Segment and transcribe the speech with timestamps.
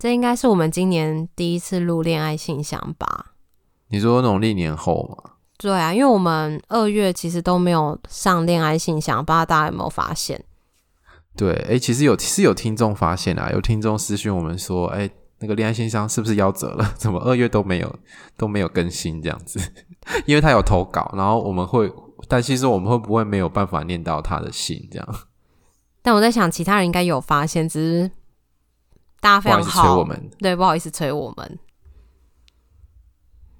[0.00, 3.34] 这应该是我们今年第一次录恋爱信箱吧？
[3.88, 5.32] 你说那种历年后吗？
[5.58, 10.42] 对啊，因为我们二月其实都没有上恋爱信箱，不知道大家有没有发现？
[11.36, 16.92] 对，哎，其实有是有听众发现啊，有听众私讯我们说，哎，那个恋爱信箱是不是夭折了？
[16.96, 17.98] 怎么二月都没有
[18.38, 19.60] 都没有更新这样子？
[20.24, 21.92] 因为他有投稿，然后我们会，
[22.26, 25.06] 但其实我们会不会没有办法念到他的信这样？
[26.00, 28.10] 但我在想，其他人应该有发现，只是。
[29.20, 31.58] 大家非常好，催我们对，不好意思催我们。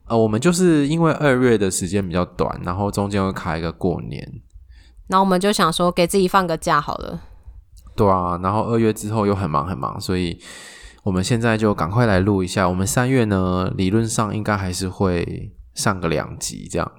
[0.06, 4.42] 呃，我们就是因为二月的时间比较短，然后中间会卡一个过年，
[5.06, 7.20] 然后我们就想说给自己放个假好了。
[7.94, 10.40] 对啊，然后二月之后又很忙很忙，所以
[11.04, 12.68] 我们现在就赶快来录一下。
[12.68, 16.92] 我们三月呢，理论上应该还是会上个两集，这样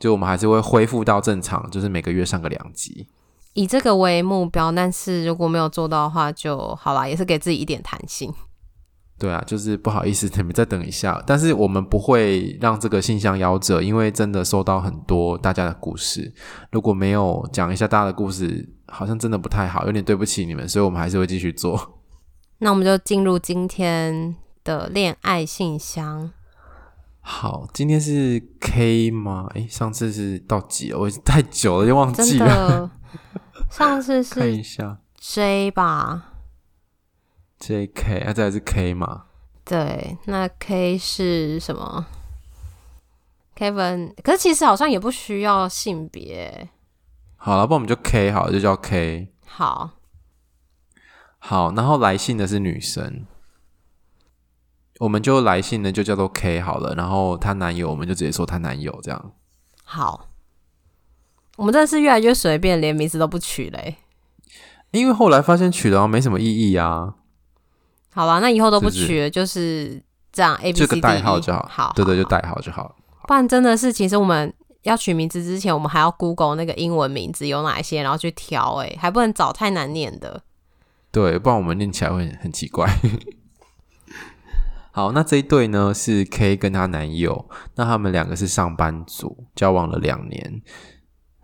[0.00, 3.08] 就我们还是会恢复到正常，就是每个月上个两集。
[3.58, 8.32] 以这个为目标，但是如果没有做到的话，就好啦，也是给自己一点弹性。
[9.18, 11.20] 对啊，就是不好意思，你们再等一下。
[11.26, 16.32] 但是我们不会让这个信箱夭折，因为真的收到很多大家的故事。
[16.70, 21.94] 如果没有讲一下大家的故事，好像真的不太好，有点对不起你们，所以我们还是会继续做。
[22.58, 26.30] 那我们就进入今天的恋爱信箱。
[27.20, 29.48] 好，今天是 K 吗？
[29.54, 30.98] 诶，上次是到几了？
[31.00, 32.88] 我太久了，就忘记了。
[33.70, 36.32] 上次是看一下 J 吧
[37.58, 39.26] ，J K 啊，这还是 K 嘛？
[39.64, 42.06] 对，那 K 是什么
[43.56, 46.70] ？Kevin，可是其实好像也不需要性别。
[47.36, 49.32] 好了，不然我们就 K 好了，就叫 K。
[49.46, 49.90] 好，
[51.38, 53.26] 好，然后来信的是女生，
[55.00, 56.94] 我们就来信的就叫做 K 好了。
[56.94, 59.32] 然后她男友，我们就直接说她男友这样。
[59.84, 60.27] 好。
[61.58, 63.96] 我们真的是越来越随便，连名字都不取嘞。
[64.92, 67.14] 因为后来发现取了没什么意义啊。
[68.14, 70.00] 好吧，那以后都不取了，就是
[70.32, 70.54] 这样。
[70.62, 71.68] A B C D E，这个代号就好。
[71.68, 72.94] 好，对对，就代号就好。
[73.26, 74.54] 不然真的是，其实我们
[74.84, 78.76] 要取名字之前，我们还要 Google 那个英文名字有哪一些，然后去挑。
[78.76, 80.40] 哎，还不能找太难念的。
[81.10, 82.88] 对，不然我们念起来会很奇怪。
[84.92, 90.62] 好，那这一对呢是 K 跟她男友，那他们两个是上班族，交往了两年。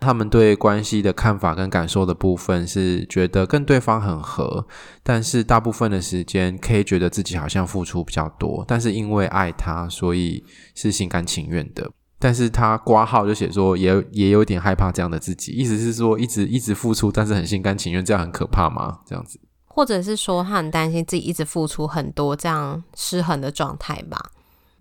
[0.05, 4.67] 他们对关系的看法跟感受的部分是觉得跟对方很合，
[5.03, 10.45] 但是大部分的时间 K 觉得自己好像付出比较多，但是因为爱他，所以
[10.75, 11.91] 是心甘情愿的。
[12.19, 19.01] 但是他挂号就写说也也有点害怕这样的自己，意思是说一直一直付出，但是很心甘情愿，这样很可怕吗？
[19.07, 24.31] 这样子，或者是说他很担心自己一直付出很多，这样失衡的状态吧？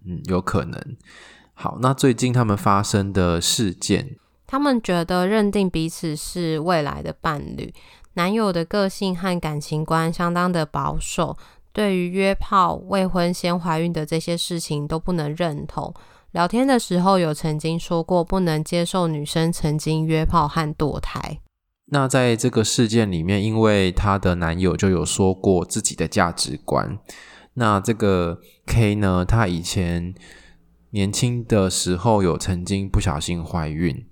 [0.06, 0.82] 嗯，有可能。
[1.54, 4.16] 好，那最近他们发生的事件。
[4.54, 7.74] 他们觉得认定彼此是未来的伴侣，
[8.14, 11.36] 男友的个性和感情观相当的保守，
[11.72, 15.92] 对于约炮、未婚先怀孕的这些事情都不能认同。
[16.34, 21.40] 聊天的时候有曾经说过不能接受女生曾经约炮和堕胎。
[21.86, 27.00] 那在这个事件里面，因为她的男友就有说过自己的价值观。
[27.56, 28.38] 那这个
[28.68, 30.14] K 呢，她以前
[30.92, 34.06] 年轻的时候有曾经不小心怀孕。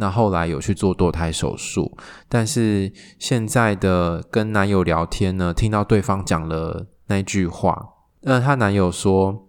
[0.00, 1.96] 那后来有去做堕胎手术，
[2.28, 9.48] 但是现在的跟男友聊天呢，听到对方讲了那句话，那，她男友说，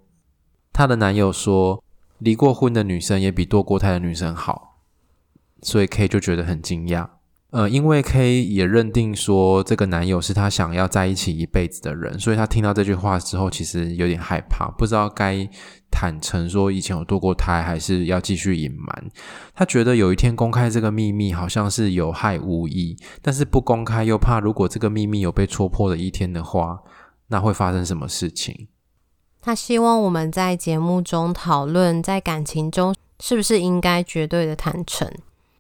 [0.73, 1.83] 她的男友说，
[2.17, 4.79] 离过婚的女生也比堕过胎的女生好，
[5.61, 7.07] 所以 K 就觉得很惊讶。
[7.51, 15.49] 呃，因为 K 也认定说这个男友是他想要在一起一辈子的人，所以他听到这句话之后，其实有点害怕，不知道该
[15.89, 19.11] 坦诚说以前有堕过胎，还是要继续隐瞒。
[19.55, 26.77] 他觉得有一天公开这个秘密好像是有害无益，但是不公开又怕如果这个秘密有被戳破的一天的话，
[27.29, 28.67] 那会发生什么事情？
[29.41, 35.11] 他希望我们在节目中讨论，在感情中是不是应该绝对的坦诚。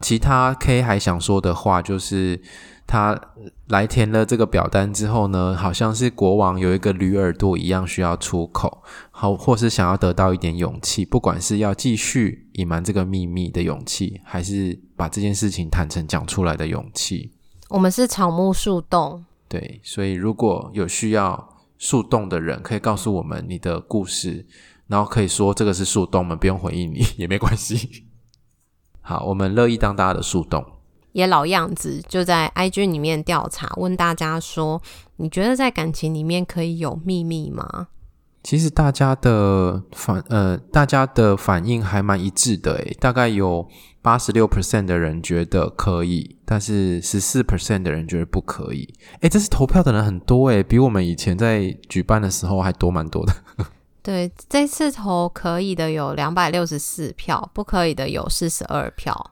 [0.01, 2.41] 其他 K 还想说的话就是，
[2.87, 3.19] 他
[3.67, 8.81] 来填了这个表单之后呢，好像是国王有一个驴耳朵一样需要出口，
[9.11, 17.33] 好，或是想要得到一点勇气，不管是要继续隐瞒这个秘密的勇气，还是把这件事情坦诚讲出来的勇气。
[17.69, 24.45] 我们是草木树洞，对，所以如果有需要树洞的人，可以告诉我们你的故事。
[24.87, 28.05] 然后可以说这个是树洞，我们不用回应你也没关系。
[29.09, 30.63] 好，我们乐意当大家的树洞。
[31.13, 34.79] 也老样子，就在 IG 里面调查，问大家说：
[35.15, 37.87] 你觉得在感情里面可以有秘密吗？
[38.43, 43.67] 其实大家的反呃，大家的反应还蛮一致的诶，大概有
[44.03, 48.93] 八十六 percent 的人觉得可以，但是十四 percent 的人觉得不可以。
[49.21, 53.33] 诶，这次投票的人很多诶，比我们以前在举办的时候还多蛮多的。
[54.01, 59.31] 对，这次投可以的有两百六十四票，不可以的有四十二票。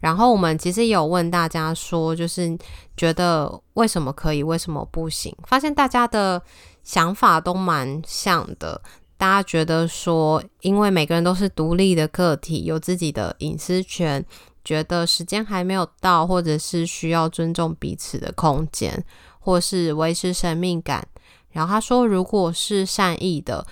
[0.00, 2.58] 然后我们其实有问大家说，就是
[2.96, 5.32] 觉得为什么可以，为什么不行？
[5.46, 6.42] 发现大家的
[6.82, 8.82] 想法都蛮像的。
[9.16, 14.24] 大家觉得说，因为每个人都是独立的个体，有自己的隐私权，
[14.64, 19.04] 觉得时间还没有到，或者是需要尊重彼此的空间，
[19.38, 21.06] 或是维持神秘感。
[21.52, 23.64] 然后他说，如果是善意的，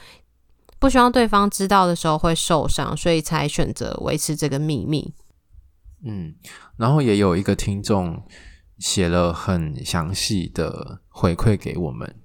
[0.80, 5.14] 不希望对方知道的时候会受伤，所以才选择维持这个秘密。
[6.02, 6.34] 嗯，
[6.78, 8.22] 然后也有一个听众
[8.78, 12.16] 写了很详细的回馈给我们，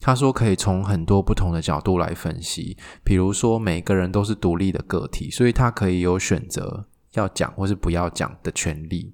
[0.00, 9.12] 他说可以从很多不同的角度来分析，比如说每个人都是独立的个体，所以他可以有选择要讲或是不要讲的权利。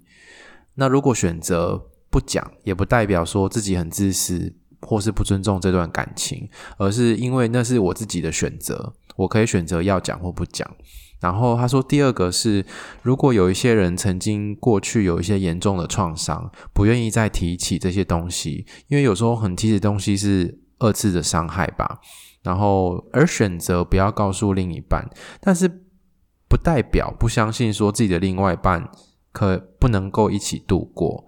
[0.75, 10.69] 那如果选择不讲，也不代表说自己很自私或是不尊重这段感情，而是因为那是我自己的选择，我可以选择要讲或不讲。
[11.21, 12.67] 然后他说，第二个是，
[13.01, 22.01] 如果有一些人曾经过去有一些严重的创伤，不愿意再提起这些东西，因为有时候很提起东西是二次的伤害吧。
[22.43, 25.09] 然后而选择不要告诉另一半，
[25.41, 25.69] 但是
[26.49, 28.91] 不代表不相信说自己的另外一半
[29.31, 31.25] 可不能够一起度过，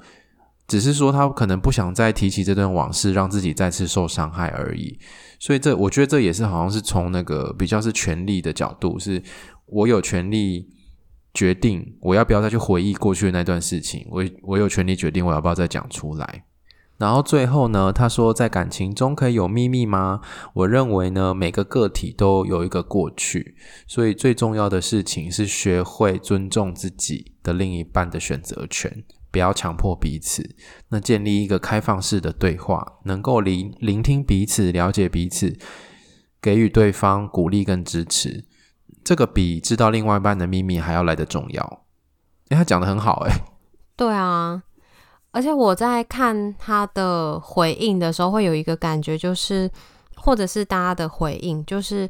[0.66, 4.98] 只是说他可能不想再提起这段往事，让自己再次受伤害而已。
[5.38, 9.22] 所以这我觉得这也是好像是从那个比较是权力的角度是。
[9.66, 10.68] 我有权利
[11.32, 16.44] 决定我要不要再去回忆过去的那段事情，我我有权利决定我要不要再讲出来。
[16.98, 20.20] 然后最后呢，他说在感情中可以有秘密吗？
[20.52, 23.56] 我认为呢，每个个体都有一个过去，
[23.86, 29.02] 所以最重要的事情是学会尊重自己的另一半的选择权，
[29.34, 30.54] 不要强迫彼此。
[30.90, 35.58] 那建立一个开放式的对话，能够聆聆听彼此，了解彼此，
[36.40, 38.44] 给予对方鼓励跟支持。
[39.02, 41.84] 这个比知道另外一半的秘密还要来得重要。
[42.50, 43.32] 诶，他讲得很好，诶。
[43.96, 44.62] 对啊，
[45.32, 49.68] 而且我在看他的回应的时候，会有一个感觉，就是
[50.14, 52.08] 或者是大家的回应，就是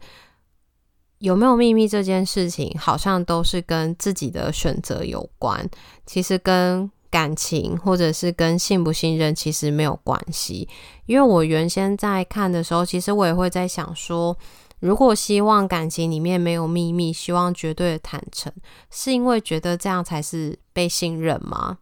[1.18, 5.66] 有没有秘密这件事情，好像都是跟自己的选择有关。
[6.04, 10.68] 其实跟感情或者是跟信不信任其实没有关系。
[11.06, 14.36] 因为我原先在看的时候，其实我也会在想说。
[14.80, 18.52] 如果希望感情里面没有秘密，希望绝对的坦诚，
[18.90, 21.78] 是因为觉得这样才是被信任吗？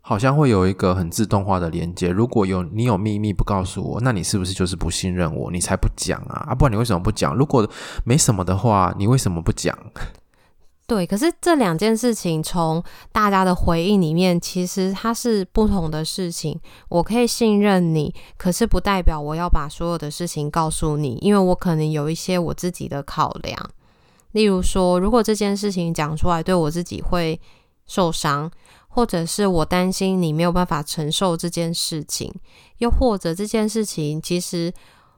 [0.00, 2.08] 好像会有一个很自动化的连接。
[2.08, 5.52] 如果有你有秘密不告诉我，那你是不是就是不信任我？
[5.52, 6.48] 你才不讲啊！
[6.48, 7.32] 啊，不然你为什么不讲？
[7.36, 7.68] 如果
[8.04, 9.78] 没什么的话，你为什么不讲？
[10.92, 16.60] 对，可是这两件事情从大家的回应里面，其实它是不同的事情。
[16.90, 23.70] 我可以信任你，可是不代表我要把所有的事情告诉你，因为我可能有一些我自己的考量。
[24.32, 27.40] 例如说，如果这件事情讲出来对我自己会
[27.86, 28.50] 受伤，
[28.88, 32.30] 或者是我担心你没有办法承受这件事情，
[32.80, 34.70] 又或者这件事情其实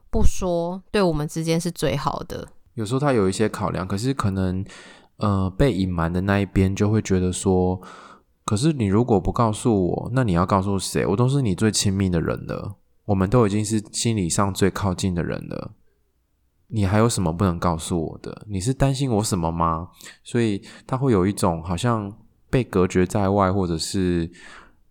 [0.09, 2.47] 不说，对我们之间是最好的。
[2.75, 4.65] 有时候他有一些考量，可是可能。
[5.17, 7.81] 呃，被隐瞒的那一边就会觉得说，
[8.45, 11.07] 可是你如果不告诉我，那你要告诉谁？
[11.07, 15.73] 我都是你最亲密的人了，我们都已经是心理上最靠近的人了，
[16.69, 18.45] 你还有什么不能告诉我的？
[18.49, 19.89] 你是担心我什么吗？
[20.25, 22.13] 所以他会有一种好像
[22.51, 24.31] 被隔绝在外，或者是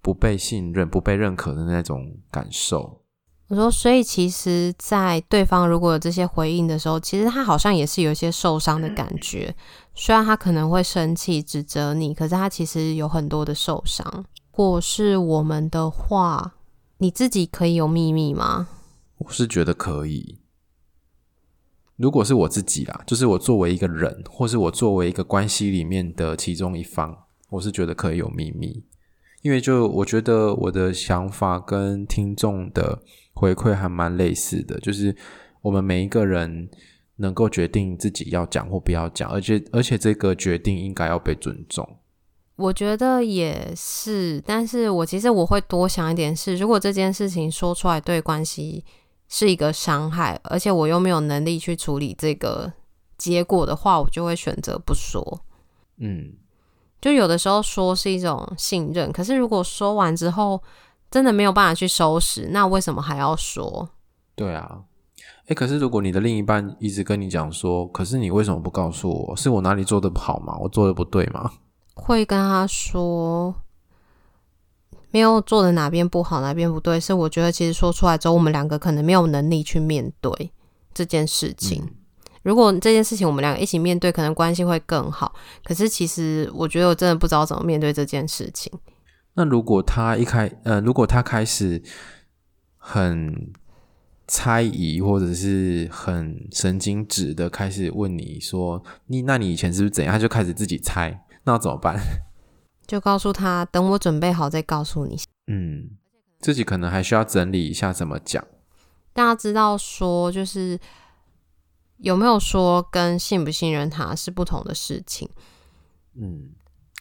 [0.02, 3.02] 不被信任、不被认可的那种感受。
[3.50, 9.54] 我说，所以其实，在对方如果有这些回应的时候，其实他好像也是有一些受伤的感觉。
[9.96, 14.26] 虽然他可能会生气、指责你，可是他其实有很多的受伤。
[14.52, 16.56] 如果是我们的话，
[16.98, 18.68] 你自己可以有秘密吗？
[19.20, 20.40] 我是觉得可以。
[21.96, 27.16] 如果是我自己啦，就是我作为一个人，或是我作为一个关系里面的其中一方，
[27.50, 28.84] 我是觉得可以有秘密。
[29.44, 35.16] 因为就我觉得我的想法跟听众的回馈还蛮类似的，就是
[35.62, 36.70] 我们每一个人
[37.18, 41.88] 能够决定自己要讲或不要讲，而且而且这个决定应该要被尊重。
[42.56, 48.86] 我觉得也是，但是我其实我会多想一点是，如果这件事情说出来对关系
[49.28, 52.72] 是一个伤害，而且我又没有能力去处理这个
[53.18, 55.42] 结果的话，我就会选择不说。
[55.98, 56.34] 嗯，
[57.02, 60.62] 就有的时候说是一种信任，可是如果说完之后
[61.10, 63.90] 真的没有办法去收拾，那为什么还要说？
[64.36, 64.84] 对啊，
[65.48, 69.36] 诶，可是如果你的另一半一直跟你讲说，可是你为什么不告诉我？
[69.36, 70.58] 是我哪里做的不好吗？
[70.62, 71.52] 我做的不对吗？
[71.96, 73.54] 会跟他说，
[75.12, 80.52] 没有做的哪边不好，哪边不对，是我觉得其实说出来之后，我们两个可能没有能力去面对
[80.94, 81.82] 这件事情。
[81.84, 81.96] 嗯
[82.44, 85.34] 如果这件事情我们两个一起面对，可能关系会更好。
[85.64, 88.70] 可是其实我觉得我真的不知道怎么面对这件事情。
[89.36, 91.82] 那如果他一开，呃，如果他开始
[92.76, 93.34] 很
[94.28, 102.00] 猜疑，或者是很神经质的开始问你说：“你那你以前是不是怎样？”他就开始自己猜，那怎么办？
[102.88, 105.18] 就告诉他，等我准备好再告诉你。
[105.48, 105.92] 嗯，
[106.40, 108.44] 自己可能还需要整理一下怎么讲。
[109.14, 110.80] 大家知道说就是。
[112.00, 115.30] 有没有说跟信不信任他是不同的事情？
[116.16, 116.50] 嗯，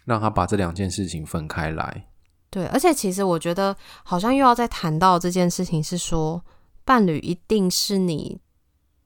[0.05, 2.05] 让他把这两件事情分开来。
[2.51, 6.41] 对，而且其实我觉得好像又要再谈到这件事情，是说
[6.85, 8.39] 伴侣一定是你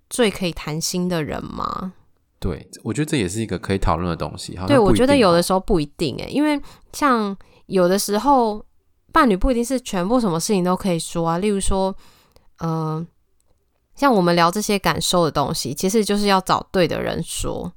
[0.08, 1.94] 最可以谈心的人吗？
[2.38, 4.58] 对，我觉得这也是一个可以讨论的东西。
[4.66, 6.60] 对，我觉得有的时候不一定诶，因为
[6.92, 8.64] 像有的时候
[9.12, 11.94] 伴侣不一定是全部什么事情都可以说啊，例如说，
[12.58, 13.06] 嗯、呃。
[13.96, 17.72] 像我们聊这些感受的东西，其实就是要找对的人说。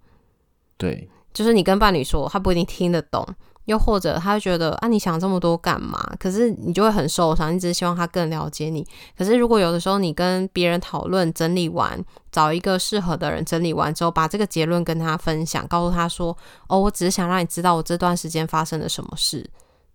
[0.75, 3.25] 对，就是你跟伴侣说，他不一定听得懂，
[3.69, 5.97] 又或者他会觉得啊，你想这么多干嘛？
[6.19, 7.53] 可是你就会很受伤。
[7.53, 8.85] 你只是希望他更了解你。
[9.15, 16.35] 可是如果有的时候你跟别人讨论、整理完，找一个适合的人整理完之后，把这个结论跟他分享，告诉他说
[16.67, 19.47] ：“哦，我只是想让你知道我这段时间发生了什么事。”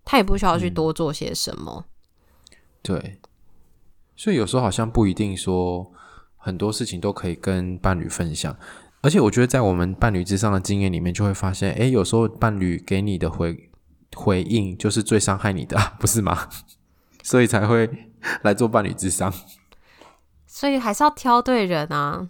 [0.05, 1.83] 他也不需要去多做些什么。
[2.51, 2.57] 嗯。
[2.81, 3.19] 对，
[4.15, 5.91] 所以有时候好像不一定说。
[6.37, 8.55] 很多事情都可以跟伴侣分享，
[9.05, 13.69] 而且我觉得在我们伴侣之上的经验里面，就会发现，诶，有时候伴侣给你的回
[14.15, 16.49] 回应就是最伤害你的， 不是吗？
[17.21, 17.87] 所以才会
[18.41, 19.31] 来做伴侣之上。
[20.47, 22.27] 所以还是要挑对人啊。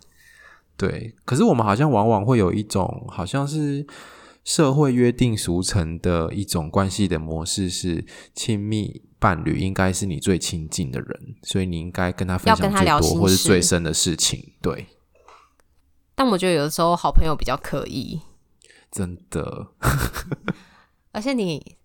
[0.76, 3.88] 对，可是我们好像往往会有一种，好像是
[4.44, 9.02] 社会约定俗成的一种关系的模式，是亲密。
[9.18, 14.54] 伴侣应该是你最亲近的人，所以你应该跟他分享最多或是最深的事情。
[14.62, 14.86] 对，
[16.16, 18.22] 但我觉得有的时候好朋友比较可疑，
[18.92, 19.68] 真的。
[21.12, 21.78] 而且你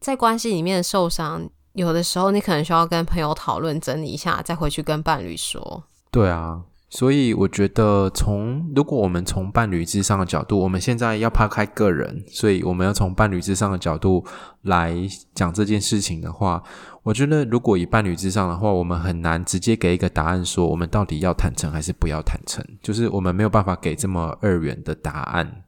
[0.00, 5.84] 在关系里面受伤，有的时候你可能需要跟朋友讨论整理一下，再回去跟伴侣说。
[6.10, 6.62] 对啊。
[6.88, 14.24] 所以我觉得从，如果我们从伴侣之上的角度，我们现在要抛开个人，所以我们要从伴侣之上的角度
[14.62, 14.94] 来
[15.34, 16.62] 讲这件事情的话，
[17.02, 25.64] 我觉得如果以伴侣之上的话，我们很难直接给一个答案，说我们到底要坦诚还是不要坦诚，就是我们没有办法给这么二元的答案。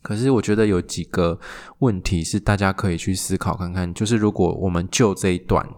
[0.00, 1.38] 可是我觉得有几个
[1.80, 5.68] 问题是大家可以去思考看看，就是如果我们就这一段。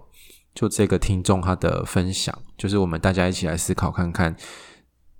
[0.54, 4.36] 就这个听众他的分享，就是我们大家一起来思考看看，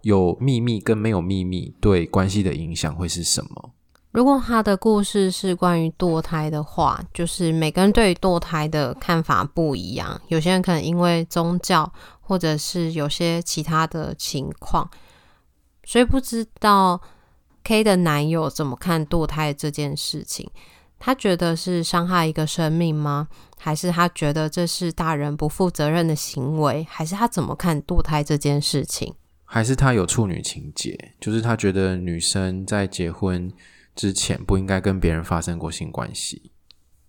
[0.03, 3.71] 有秘密跟没有秘密对关系的影响会是什么？
[4.11, 14.91] 如果他的故事是关于堕胎的话，就是每个人对于堕胎的看法不一样，有些人可能因为宗教，或者是有些其他的情况，
[15.85, 17.01] 所以不知道
[17.65, 20.51] K 的男友怎么看堕胎这件事情。
[21.05, 23.27] 他觉得是伤害一个生命吗？
[23.59, 26.87] 还是他觉得这是大人不负责任的行为？
[26.89, 29.13] 还是他怎么看堕胎这件事情？
[29.45, 33.53] 还是他有处女情结，就是他觉得女生在结婚
[33.97, 36.53] 之前不应该跟别人发生过性关系，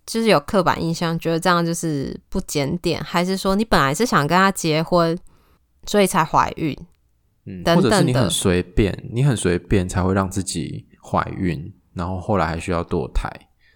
[0.04, 5.16] 就是有刻板印象，觉得这样就是不检点，还是说你本来是想跟他结婚，
[5.86, 6.76] 所以才怀孕？
[7.46, 13.30] 嗯，等等，或者是你很随便，你很随便才会让自己怀孕，然后后来还需要堕胎。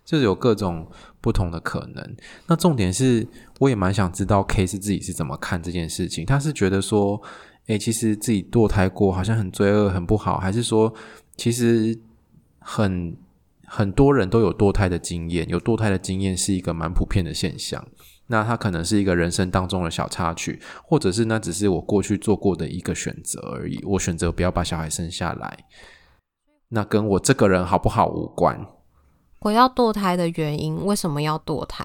[0.09, 2.17] 就是有各种不同的可能。
[2.47, 6.25] 那重点是，我也蛮想知道 K 是自己是怎么看这件事情。
[6.25, 7.21] 他是觉得说，
[7.67, 10.95] 诶，其实自己堕胎过好像很罪恶、很不好，还是说，
[11.37, 11.95] 其实
[12.59, 13.15] 很
[13.67, 17.87] 很多人都有堕胎的经验，有堕胎的经验是一个蛮普遍的现象。
[18.29, 23.79] 那他可能是一个人生当中的小插曲，或者是那只是我过去做过的一个选择而已。
[23.85, 25.67] 我选择不要把小孩生下来，
[26.71, 28.67] 那跟我这个人好不好无关。
[29.40, 31.85] 我要堕胎的原因，为什么要堕胎？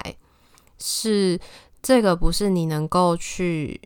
[0.79, 1.39] 是
[1.81, 3.79] 这个不是你能够去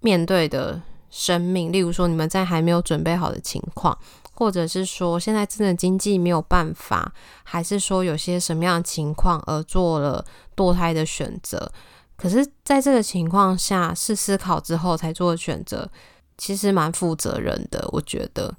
[0.00, 1.70] 面对的生命。
[1.70, 3.96] 例如说，你们在还没有准备好的情况，
[4.34, 7.12] 或者是说现在真的经济没有办法，
[7.44, 10.24] 还是说有些什么样的情况而做了
[10.56, 11.70] 堕胎的选择。
[12.16, 15.90] 可是，在这个情况下，是思考之后才做的选择，
[16.38, 18.54] 其实蛮负责任的，我觉得。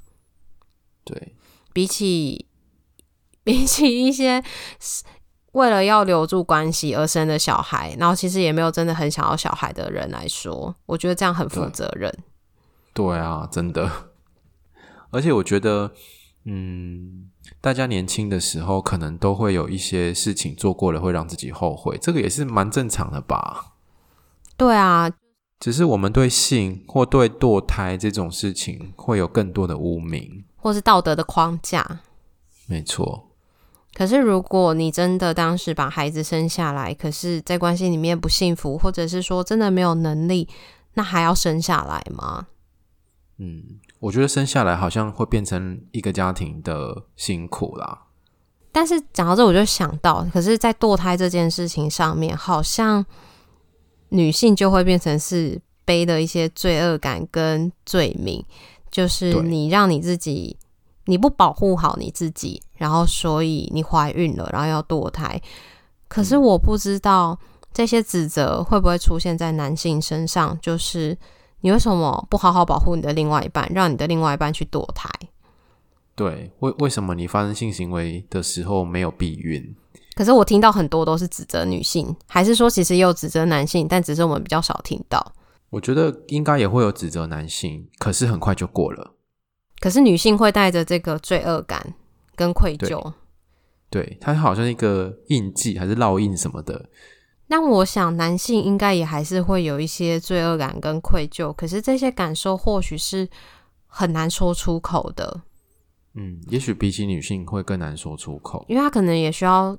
[1.05, 1.33] 对，
[1.71, 2.45] 比起
[3.43, 4.43] 比起一些
[5.51, 12.11] 为了要留住关系而生的小孩，然后其实也没有真的很想要小孩的人来说，我觉得这样很负责任。
[12.93, 13.89] 对，对啊，真的。
[15.11, 15.91] 而且我觉得，
[16.45, 17.29] 嗯，
[17.61, 23.73] 大家年轻的时候可能都会有一些事情做过了，会让自己后悔，这个也是蛮正常的吧？
[24.57, 25.11] 对啊，
[25.59, 31.99] 只是我们对性或对堕胎这种事情会有更多的污名，或是道德的框架。
[32.65, 33.29] 没错。
[33.93, 40.47] 可是如果你真的当时把孩子生下来，可是在关系里面不幸福，或者是说真的没有能力，
[40.95, 42.47] 那还要生下来吗？
[43.37, 43.79] 嗯。
[43.99, 48.07] 我觉得生下来好像会变成一个家庭的辛苦啦。
[48.69, 53.05] 但是讲到这，我就想到，可是，在堕胎这件事情上面，好像
[54.09, 58.43] 女性就会变成是背的一些罪恶感跟罪名，
[58.91, 60.57] 就是你让你自己，
[61.05, 65.41] 你不保护好你自己，然后所以你怀孕了，然后要堕胎。
[66.07, 67.39] 可是我不知道
[67.73, 71.17] 这些指责会不会出现在男性身上，就是。
[71.65, 75.09] 你为什么不好好保护你的另外一半，让你的另外一半去堕胎？
[76.13, 79.73] 对，为为什么你发生性行为的时候没有避孕？
[80.13, 85.25] 可是我听到很多都是指责女性，还是说其实也有指责男性，但只是我们比较少听到。
[85.69, 89.12] 我觉得应该也会有指责男性，可是很快就过了。
[89.83, 91.93] 可是女性会带着这个罪恶感
[92.37, 93.03] 跟愧疚，
[93.89, 96.89] 对，对，它好像一个印记还是烙印什么的。
[97.49, 103.27] 但我想，男性应该也还是会有一些罪恶感跟愧疚，可是这些感受或许是
[103.85, 105.41] 很难说出口的。
[106.13, 109.77] 嗯，也许比起女性会更难说出口，因为他可能也需要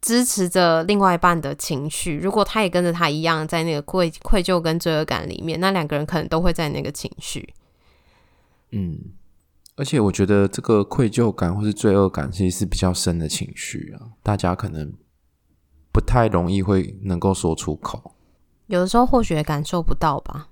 [0.00, 2.16] 支持着另外一半的情绪。
[2.16, 7.54] 如果他也跟着他一样在那个愧愧疚跟罪恶感里面，那两个人可能都会在那个情绪。
[8.72, 8.98] 嗯，
[9.76, 14.92] 而且我觉得这个愧疚感或是罪恶感其实是比较深的情绪啊，大家可能。
[15.94, 18.14] 不太容易会能够说出口，
[18.68, 20.48] 有的时候或许也感受不到吧。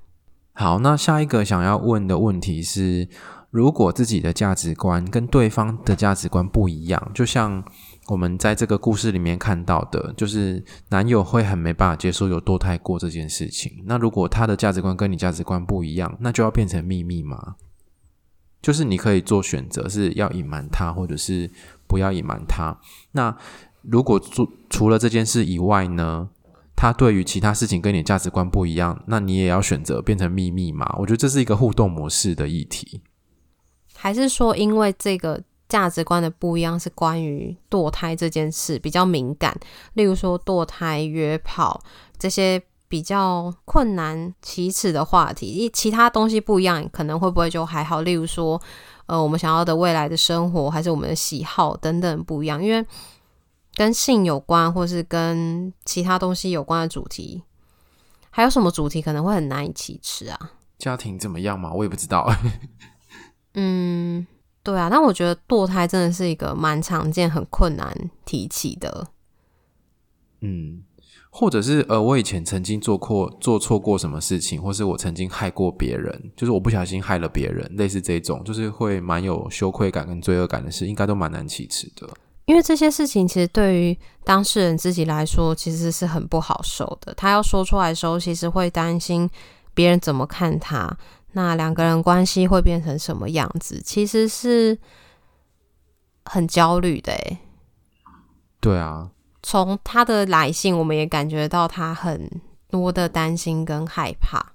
[0.53, 3.09] 好，那下一个想要问的问题是：
[3.49, 7.65] 如果自己的价值观跟对方的价值观不一样，就像
[8.09, 13.83] 我们在这个故事里面看到的，就是男友会很没办法接受有堕胎过这件事情。
[13.87, 17.57] 那如果他的价值观跟你价值观不一样，那就要变成秘密吗？
[18.63, 21.51] 就是你可以做选择，是要隐瞒他，或者是
[21.87, 22.79] 不要隐瞒他。
[23.13, 23.37] 那
[23.83, 26.29] 如果除除了这件事以外呢，
[26.77, 30.95] 他对于其他事情跟你价值观不一样，那你也要选择变成秘密吗？
[30.99, 33.03] 我觉得这是一个互动模式的议题。
[33.95, 39.59] 还是说，因为这个价值观的不一样，是关于堕胎这件事比较敏感，
[39.95, 41.81] 例如说堕胎、约炮
[42.19, 48.03] 这些比较困难启齿的话题，因其他东西不一样，可能会不会就还好？
[48.03, 48.61] 例如说，
[49.07, 52.87] 呃，我们想要的未来的生活，还是我们的喜好等等不一样，因为。
[53.77, 57.43] 跟性有关，或是跟其他东西有关的主题，
[58.29, 60.51] 还有什么主题可能会很难以启齿啊？
[60.77, 61.73] 家庭怎么样嘛？
[61.73, 62.31] 我也不知道。
[63.55, 64.27] 嗯，
[64.65, 69.07] 对啊，但我觉得堕胎真的是一个蛮常见、很困难提起的。
[70.41, 70.83] 嗯，
[71.31, 82.09] 或者是呃，我以前曾经做过做错过什么事情，或是我曾经害过别人，就是我不小心害了别人，类似这种，就是会蛮有羞愧感跟罪恶感的事，应该都蛮难启齿的。
[82.47, 87.15] 因为这些事情其实对于当事人自己来说，其实是很不好受的。
[87.15, 89.31] 他要说出来的时候，其实会担心
[89.73, 90.99] 别人怎么看他，
[91.33, 94.77] 那两个人关系会变成什么样子，其实是
[96.25, 97.13] 很焦虑的。
[97.13, 97.39] 诶，
[98.61, 99.13] 对啊，
[99.51, 102.31] 从他的来信，我们也感觉到他很
[102.69, 104.53] 多的担心跟害怕。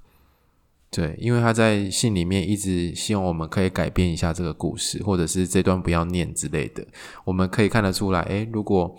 [0.89, 6.87] 对，因为他在信里面一直希望我们可以改变一下这个故事，或者是这段不要念之类的。
[7.25, 8.95] 我们可以看得出来，诶，如果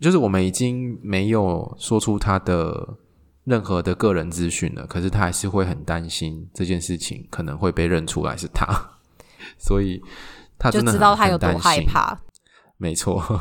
[0.00, 2.96] 就是我们已经没有说出他的
[3.44, 8.66] 任何的个人资讯了，可是他还是会很担心这件事情可能会被认出来是他，
[9.56, 10.02] 所以
[10.58, 12.18] 他真的很，就知道他有多害怕。
[12.76, 13.40] 没错。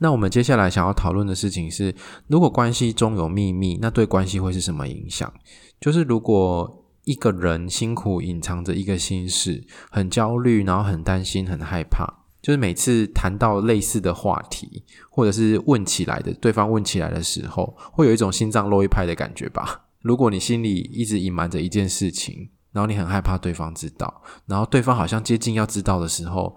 [0.00, 1.94] 那我们接下来想要讨论的事情是，
[2.26, 5.32] 如果关系中有秘密，那对关系会是什么影响？
[5.80, 6.76] 就是如果。
[7.04, 12.06] 一个人辛苦隐藏着一个心事，很焦虑，然后很担心，很害怕。
[12.42, 19.86] 就是每次谈到类似的话题，或者是问起来的，对方问起来的时候，会有一种心脏漏一拍的感觉吧。
[20.02, 26.54] 如果你心里一直隐瞒着一件事情，然后你很害怕对方知道，然后对方好像接近要知道的时候，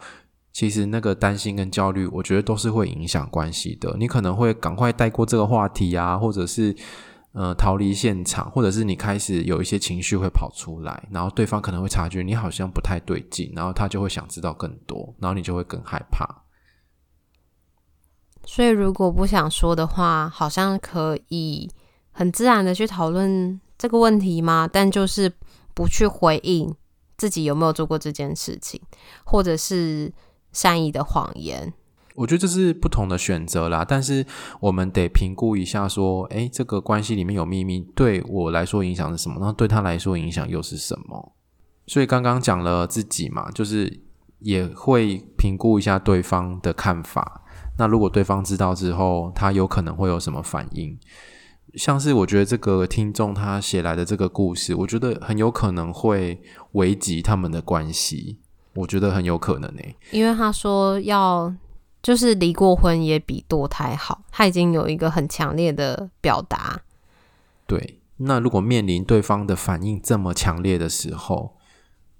[0.53, 3.95] 其实那个担心跟焦虑，我觉得都是会影响关系的。
[3.99, 6.73] 你可能会赶快带过这个话题啊，或者是。
[7.35, 16.43] 呃逃离现场，或者是你开始有一些情绪会跑出来，然后对方可能会察觉你好像不太对劲，然后他就会想知道更多，然后你就会更害怕。
[18.45, 21.67] 所以如果不想说的话，好像可以
[22.11, 24.69] 很自然的去讨论这个问题吗？
[24.71, 25.33] 但就是
[25.73, 26.71] 不去回应
[27.17, 28.79] 自己有没有做过这件事情，
[29.25, 30.13] 或者是
[30.53, 31.73] 善意的谎言。
[32.15, 34.23] 我觉得这是不同的选择啦，但是
[34.59, 39.37] 我们得评估一下，说，诶，这个关系里面有秘密，对我来说影响是什么？
[39.41, 41.33] 那对他来说影响又是什么？
[41.87, 44.01] 所以刚刚讲了自己嘛，就是
[44.37, 47.41] 也会评估一下对方的看法。
[47.79, 50.95] 那如果对方知道之后，他有可能会有什么反应？
[51.73, 56.39] 像是我觉得这个听众他写来的这个故事，我觉得很有可能会
[56.73, 58.37] 危及他们的关系。
[58.73, 61.53] 我觉得很有可能诶、欸，因为他说要。
[62.03, 66.81] 就是离过婚也比堕胎好，他已经有一个很强烈的表达。
[67.65, 71.55] 对，那如果面临对方的反应这么强烈的时候，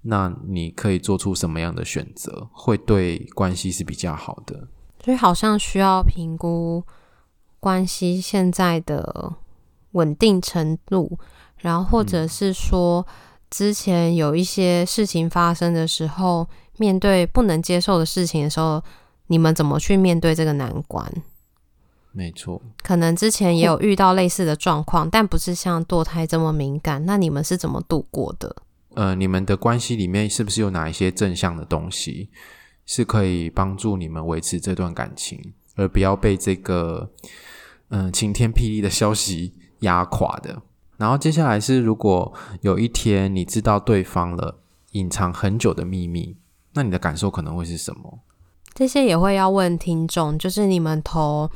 [0.00, 4.68] 那你可以做出什么样的选择，会对关系是比较好的？
[5.04, 6.82] 所以好像需要评估
[7.60, 9.34] 关系现在的
[9.92, 11.18] 稳定程度，
[11.58, 13.06] 然后或者是说，
[13.54, 18.82] 之前有一些事情发生的时候，面对不能接受的事情的时候。
[19.28, 21.10] 你们怎么去面对这个难关？
[22.12, 27.02] 没错，可能之前也有遇到类似的状况，但不是像堕胎这么敏感。
[27.06, 28.54] 那你们是怎么度过的？
[28.92, 32.28] 呃，你们的关系里面是不是有哪一些正向的东西，
[32.84, 35.40] 是可以帮助你们维持这段感情，
[35.74, 37.10] 而不要被这个
[37.88, 40.60] 嗯、呃、晴天霹雳的消息压垮的？
[40.96, 44.60] 然后接下来是，如果有一天你知道对方了
[44.92, 46.36] 隐藏很久的秘密，
[46.72, 48.20] 那你的感受可能会是什么？
[48.74, 51.50] 这些也会要问听众，就是你们头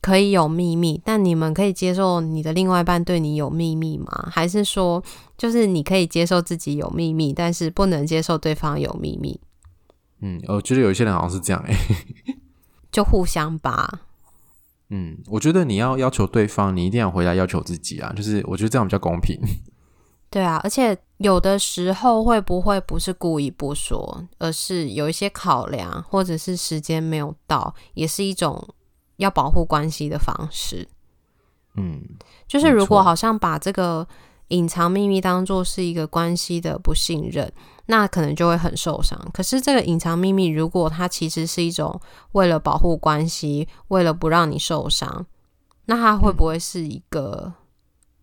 [0.00, 4.28] 可以有秘密，但你们可以接受你的另外一半对你有秘密吗？
[4.30, 5.02] 还是说，
[5.36, 9.40] 就是你可以接受自己有秘密，但是不能接受对方有秘密？
[10.20, 11.74] 嗯，我觉得有一些人好像是这样哎，
[12.90, 14.02] 就互相吧。
[14.90, 19.38] 嗯，我觉得你要要求对方，你一定要回来要求自己啊，就是我觉得这样比较公平。
[20.30, 28.68] 对啊，而且有的时候会不会不是故意不说，而是有一些考量，或者是时间没有到，也是一种
[29.16, 30.86] 要保护关系的方式。
[31.76, 32.02] 嗯，
[32.46, 34.06] 就是如果好像把这个
[34.48, 37.52] 隐藏秘密当做是一个关系的不信任，
[37.86, 39.18] 那可能就会很受伤。
[39.32, 42.00] 可是这个隐藏秘密，如果它其实是一种
[42.32, 45.26] 为了保护关系，为了不让你受伤，
[45.86, 47.52] 那它会不会是一个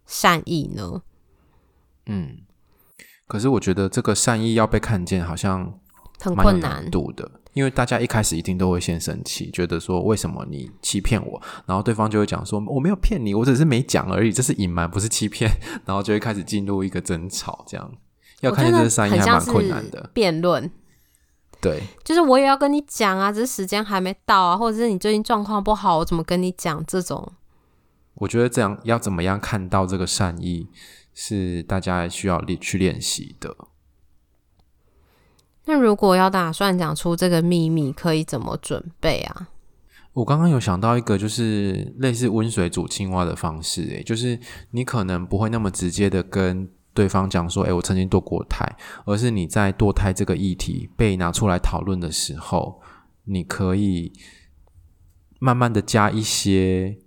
[0.05, 1.01] 善意呢？
[2.07, 2.39] 嗯，
[3.27, 5.79] 可是我觉得这个善意要被看见，好像
[6.19, 15.49] 很困难度的，因为大家一开始一定都会先生气，觉得说为什么你欺骗我，然后对方就会讲说我没有骗你，我只是没讲而已，这是隐瞒，不是欺骗，
[15.85, 17.91] 然后就会开始进入一个争吵，这样
[18.41, 20.11] 要看见这个善意还蛮困难的。
[20.13, 20.69] 辩论，
[21.61, 27.33] 对，就是我也要跟你讲啊，只是时间还没到啊，或者是你最近状况不好，我怎么跟你讲这种？
[28.15, 30.67] 我觉得这样要怎么样看到这个善意？
[31.17, 33.55] 是大家需要练去练习的。
[35.65, 39.49] 那如果要打算讲出这个秘密，可以怎么准备啊？
[40.13, 44.39] 我刚刚有想到一个，就是类似温水煮青蛙的方式，诶，就是
[44.71, 48.65] 你可能不会那么直接的跟对方讲说，诶，我曾经堕过胎，
[49.05, 52.79] 而是你在堕胎这个议题被拿出来讨论的时候，
[53.25, 54.13] 你可以
[55.39, 56.97] 慢慢的加一些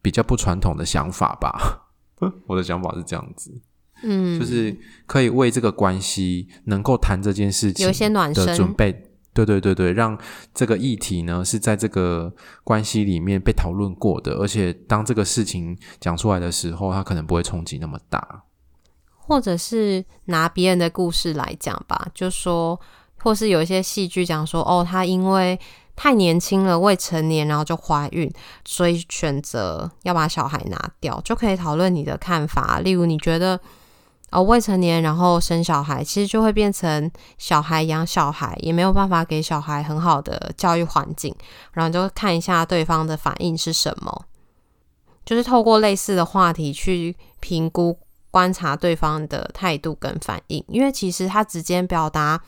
[0.00, 1.88] 比较不传统的想法吧。
[2.46, 3.60] 我的想法是这样子，
[4.02, 8.92] 嗯，就是可以为这个关系能够谈这件事情有一些暖身的准备，
[9.32, 10.18] 对对对对，让
[10.52, 12.32] 这个议题呢是在这个
[12.64, 18.44] 关系里面被讨论过的，而且当这个事情讲出来的时候，它可能不会冲击那么大，
[19.16, 22.78] 或者是拿别人的故事来讲吧，就说，
[23.18, 25.58] 或是有一些戏剧讲说，哦，他因为。
[25.94, 28.28] 太年轻了，未成年，然后就怀孕，
[28.64, 32.80] 所以选择要把小孩拿掉，就可以讨论你的看法。
[32.80, 33.60] 例如，你觉得
[34.32, 41.34] 哦，未成年然后生小孩，其实就会变成小孩养小孩，也没有办法给小孩很好的教育环境。
[41.72, 44.24] 然后就看一下对方的反应是什么，
[45.24, 47.98] 就是透过类似的话题去评估、
[48.30, 52.42] 观察对方的态度跟反应，因为其实他直接表达。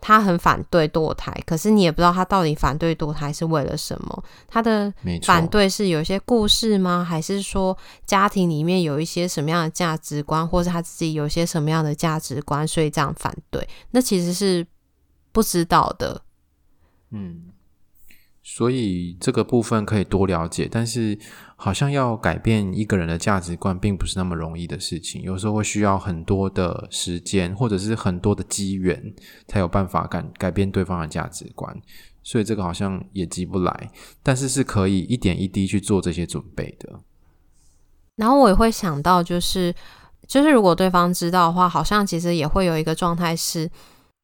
[0.00, 4.24] 他很反对堕胎，可是你也不知道他到底反对堕胎是为了什么。
[4.46, 4.92] 他的
[5.24, 7.04] 反对是有一些故事吗？
[7.04, 13.68] 还是说家庭里面有一些什么样的价值观，或是他自己有一些什么样的价值观，所以这样反对？
[13.90, 14.66] 那其实是
[15.32, 16.22] 不知道的。
[17.10, 17.46] 嗯，
[18.50, 21.16] 所以这个部分可以多了解，但是
[21.54, 25.20] 好像要改变一个人的价值观，并不是那么容易的事情。
[25.20, 29.14] 有时候会需要很多的时间，或者是很多的机缘，
[29.46, 31.78] 才有办法改改变对方的价值观。
[32.22, 33.90] 所以这个好像也急不来，
[34.22, 37.00] 但是是可以一点一滴去做这些准备的。
[38.16, 39.74] 然后我也会想到，就是
[40.26, 43.70] 就是如果对方知道的话，好像其实也会有一个状态是，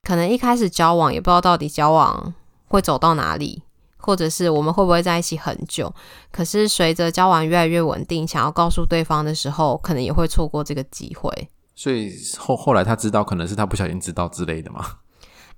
[0.02, 2.32] 可能一开始交往也不知道到底交往
[2.68, 3.62] 会走到哪里。
[4.04, 5.92] 或者是我们会不会在一起很久？
[6.30, 11.48] 可是随着交往越来越稳定，想要告诉对方的时候，可能也会错过这个机会。
[11.74, 14.84] 所以后后来他知道，可能是他不小心知道之类的嘛？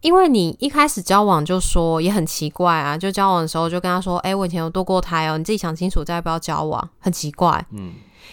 [0.03, 7.93] 因为你一开始交往就说也很奇怪啊，就交往的时候就跟他说：“哎，我以前有堕过胎哦，你自己想清楚再不要交往。”很奇怪，嗯。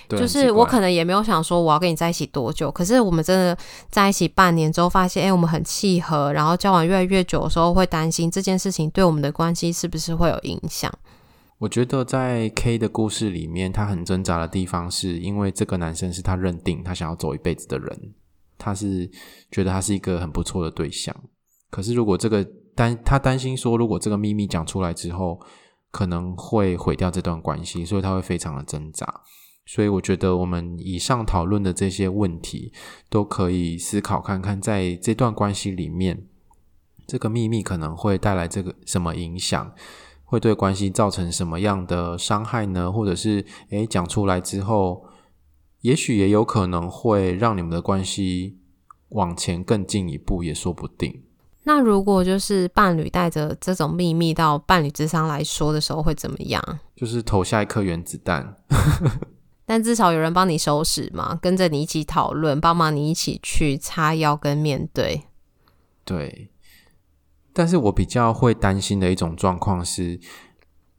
[0.10, 3.58] 就是我可能也没有想说我要跟你在一起多久，可是我们真的
[3.90, 10.92] 在一起半年之后，发现哎，我们很契合，然后交往越来越久的时候，会担心这件事情对我们的关系是不是会有影响。
[11.60, 18.14] 我觉得在 K 的故事里面，他很挣扎的地方，是因为这个男生是他认定他想要走一辈子的人，
[18.58, 19.10] 他是
[19.50, 21.16] 觉得他是一个很不错的对象。
[21.70, 25.40] 可是如果这个担他担心说，如果这个秘密讲出来之后，
[25.90, 29.22] 可能会毁掉这段关系，所以他会非常的挣扎。
[29.66, 32.74] 所以我觉得我们以上讨论的这些问题，
[33.10, 36.28] 都可以思考看看，在这段关系里面，
[37.08, 39.74] 这个秘密可能会带来这个什么影响，
[40.26, 42.92] 会对关系造成什么样的伤害呢？
[42.92, 45.06] 或者是，诶，讲出来之后，
[45.82, 48.58] 也许也有可能会让你们的关系
[49.10, 51.24] 往前更进一步，也说不定。
[51.64, 56.62] 那如果就是伴侣带着这种秘密到伴侣咨商来说的时候，会怎么样？
[56.96, 58.58] 就是投下一颗原子弹。
[59.66, 65.24] 但至少有人帮你收拾嘛，跟着你一起讨论，帮忙你一起去擦腰跟面对。
[66.04, 66.50] 对，
[67.54, 70.20] 但是我比较会担心的一种状况是，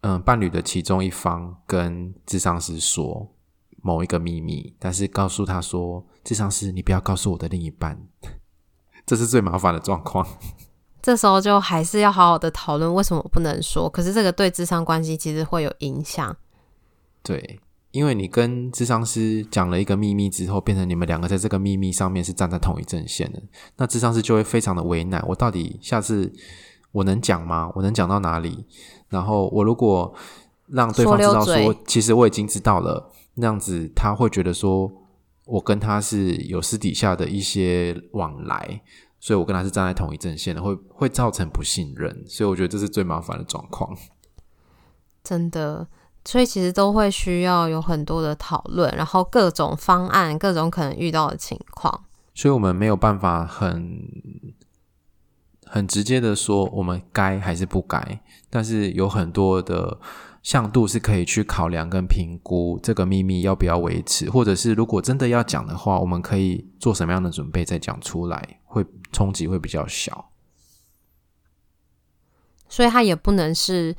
[0.00, 3.34] 嗯，伴侣的其中一方跟智商师说
[3.82, 8.08] 某一个秘密，但是告诉他说，智商师你不要告诉我的另一半，
[9.04, 10.26] 这是最麻烦的状况。
[11.02, 16.34] 这时候就还是要好好的讨论为什么不能说，可是这个对智商关系其实会有影响。
[17.22, 17.60] 对。
[17.94, 23.40] 因为你跟智商师讲了一个秘密之后，变成你们两个在这个秘密上面是站在同一阵线的，
[23.76, 25.24] 那智商师就会非常的为难。
[25.28, 26.32] 我到底下次
[26.90, 27.70] 我能讲吗？
[27.76, 28.64] 我能讲到哪里？
[29.08, 30.12] 然后我如果
[30.66, 34.90] 让对方知道说，其实我已经知道了，那样子他会觉得说
[35.44, 38.82] 我跟他是有私底下的一些往来，
[39.20, 42.24] 所以我跟他是站在同一阵线的，会会造成不信任。
[42.26, 43.96] 所以我觉得这是最麻烦的状况。
[45.22, 45.86] 真的。
[46.26, 52.04] 所以其实都会需要有很多的讨论，然后各种方案，各种可能遇到的情况。
[52.34, 54.00] 所以我们没有办法很
[55.66, 60.00] 很直接的说我们该还是不该，但是有很多的
[60.42, 70.30] 向度是可以去考量跟评估这个秘密要不要维持，或者是如果真的要讲的话，我们可以做什么样的准备再讲出来，会冲击会比较小。
[72.66, 73.94] 所以它也不能是。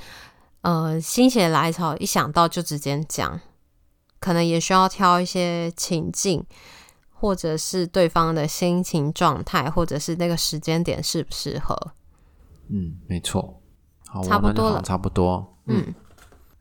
[0.66, 3.40] 呃，心血来潮，一想到就直接讲，
[4.20, 6.44] 可能也需要挑一些情境，
[7.14, 11.78] 或者是对方的心情状态，或者是那个时间点适不适合。
[12.70, 13.62] 嗯，没错。
[14.08, 15.56] 好，差不多了，差不多。
[15.68, 15.94] 嗯，嗯，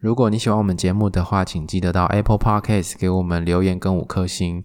[0.01, 4.63] 如果你喜欢我们节目的话，请记得到 Apple Podcast 给我们留言跟五颗星，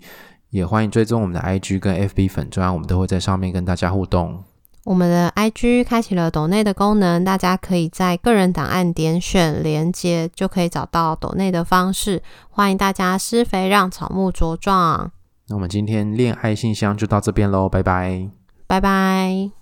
[0.50, 4.44] 也欢迎追踪我们的 IG 跟 FB 粉砖，我们都会在上面跟大家互动。
[4.90, 12.24] 我们的 IG 开启了抖内的功能，大家可以在个人档案点选连接，就可以找到抖内的方式。
[12.50, 15.12] 欢迎大家施肥，让草木茁壮。
[15.48, 18.28] 那我们今天恋爱信箱就到这边喽，拜拜，
[18.66, 19.59] 拜拜。